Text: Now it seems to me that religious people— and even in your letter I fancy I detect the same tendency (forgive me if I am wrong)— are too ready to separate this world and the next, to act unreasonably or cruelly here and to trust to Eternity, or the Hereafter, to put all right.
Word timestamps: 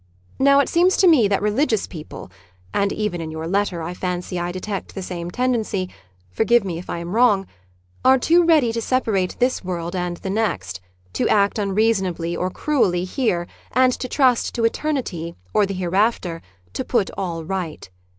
Now 0.39 0.57
it 0.61 0.67
seems 0.67 0.97
to 0.97 1.07
me 1.07 1.27
that 1.27 1.43
religious 1.43 1.85
people— 1.85 2.31
and 2.73 2.91
even 2.91 3.21
in 3.21 3.29
your 3.29 3.45
letter 3.45 3.83
I 3.83 3.93
fancy 3.93 4.39
I 4.39 4.51
detect 4.51 4.95
the 4.95 5.03
same 5.03 5.29
tendency 5.29 5.91
(forgive 6.31 6.63
me 6.63 6.79
if 6.79 6.89
I 6.89 6.97
am 6.97 7.13
wrong)— 7.13 7.45
are 8.03 8.17
too 8.17 8.43
ready 8.43 8.73
to 8.73 8.81
separate 8.81 9.35
this 9.37 9.63
world 9.63 9.95
and 9.95 10.17
the 10.17 10.31
next, 10.31 10.81
to 11.13 11.29
act 11.29 11.59
unreasonably 11.59 12.35
or 12.35 12.49
cruelly 12.49 13.03
here 13.03 13.45
and 13.73 13.93
to 13.93 14.07
trust 14.07 14.55
to 14.55 14.65
Eternity, 14.65 15.35
or 15.53 15.67
the 15.67 15.75
Hereafter, 15.75 16.41
to 16.73 16.83
put 16.83 17.11
all 17.15 17.43
right. 17.45 17.87